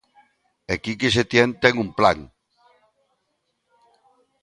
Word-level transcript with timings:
E 0.73 0.75
Quique 0.83 1.09
Setién 1.15 1.49
ten 1.61 1.75
un 1.83 1.89
plan. 1.99 2.19